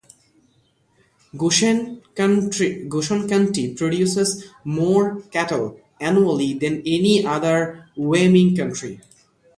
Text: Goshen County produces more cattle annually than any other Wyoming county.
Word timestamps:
Goshen 1.37 2.01
County 2.15 2.75
produces 2.89 4.49
more 4.63 5.21
cattle 5.31 5.79
annually 5.99 6.55
than 6.55 6.81
any 6.87 7.23
other 7.23 7.87
Wyoming 7.95 8.55
county. 8.57 8.99